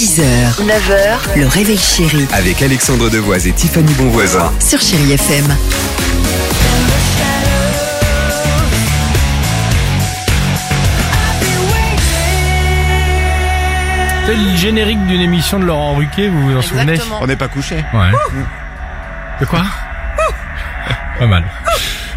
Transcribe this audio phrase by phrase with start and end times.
[0.00, 0.22] 6h,
[0.64, 4.50] 9h, le réveil chéri Avec Alexandre Devoise et Tiffany Bonvoisin.
[4.58, 5.44] sur Chérie FM.
[14.26, 17.48] C'est le générique d'une émission de Laurent Ruquier, vous vous en souvenez On n'est pas
[17.48, 17.84] couché.
[17.92, 18.10] Ouais.
[19.40, 19.64] De quoi
[21.18, 21.44] Pas mal.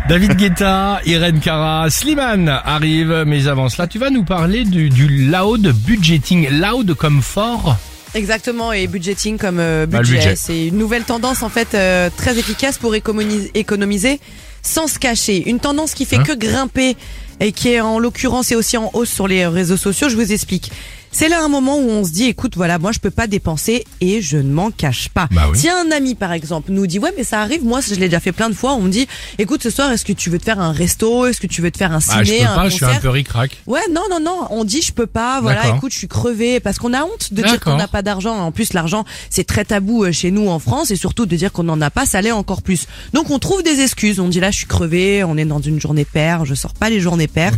[0.10, 5.08] David Guetta, Irène Cara, Slimane arrivent, mais avant cela, tu vas nous parler du, du
[5.08, 6.50] loud budgeting.
[6.50, 7.78] Loud comme fort
[8.14, 10.36] Exactement, et budgeting comme euh, Bah, budget.
[10.36, 14.20] C'est une nouvelle tendance en fait euh, très efficace pour économiser, économiser
[14.62, 15.50] sans se cacher.
[15.50, 16.96] Une tendance qui fait Hein que grimper
[17.40, 20.10] et qui est en l'occurrence est aussi en hausse sur les réseaux sociaux.
[20.10, 20.72] Je vous explique.
[21.16, 23.86] C'est là un moment où on se dit, écoute, voilà, moi je peux pas dépenser
[24.02, 25.28] et je ne m'en cache pas.
[25.32, 25.60] Bah oui.
[25.60, 28.20] Si un ami par exemple nous dit, ouais, mais ça arrive, moi je l'ai déjà
[28.20, 30.44] fait plein de fois, on me dit, écoute, ce soir, est-ce que tu veux te
[30.44, 32.56] faire un resto, est-ce que tu veux te faire un ciné, Ah, je peux un
[32.56, 33.02] pas, je suis un concert?
[33.02, 33.62] peu ric-rac.
[33.68, 34.48] Ouais, non, non, non.
[34.50, 35.40] On dit je peux pas.
[35.40, 38.36] Voilà, écoute, je suis crevé parce qu'on a honte de dire qu'on n'a pas d'argent.
[38.36, 41.52] En plus, l'argent c'est très tabou euh, chez nous en France et surtout de dire
[41.52, 42.88] qu'on n'en a pas, ça l'est encore plus.
[43.14, 44.20] Donc on trouve des excuses.
[44.20, 45.24] On dit là, je suis crevé.
[45.24, 46.44] On est dans une journée paire.
[46.46, 47.54] Je sors pas les journées paires.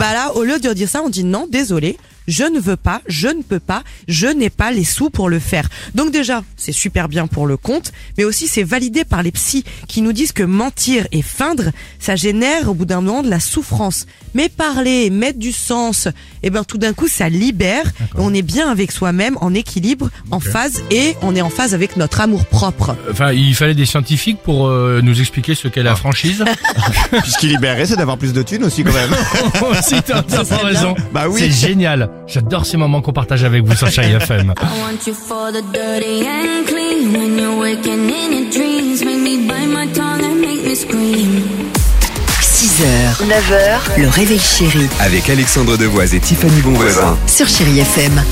[0.00, 1.96] bah là, au lieu de dire ça, on dit non, désolé.
[2.26, 5.38] Je ne veux pas, je ne peux pas, je n'ai pas les sous pour le
[5.38, 5.68] faire.
[5.94, 9.64] Donc déjà, c'est super bien pour le compte, mais aussi c'est validé par les psys
[9.88, 13.40] qui nous disent que mentir et feindre, ça génère au bout d'un moment de la
[13.40, 14.06] souffrance.
[14.34, 16.08] Mais parler, mettre du sens,
[16.42, 20.10] et ben tout d'un coup ça libère, et on est bien avec soi-même, en équilibre,
[20.30, 22.96] en phase et on est en phase avec notre amour propre.
[23.10, 26.44] Enfin, il fallait des scientifiques pour euh, nous expliquer ce qu'est la franchise.
[27.22, 29.10] Puis ce qui libérerait, c'est d'avoir plus de thunes aussi quand même.
[29.82, 30.22] si t'as
[30.62, 30.94] raison.
[31.12, 31.40] Bah oui.
[31.40, 32.08] C'est génial.
[32.26, 34.54] J'adore ces moments qu'on partage avec vous sur Chérie FM.
[42.42, 47.16] 6h, 9h, le réveil chéri Avec Alexandre Devoise et Tiffany Bonvoisin.
[47.26, 48.22] sur Chérie FM.